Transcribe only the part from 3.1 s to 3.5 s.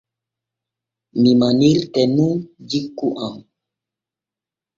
am.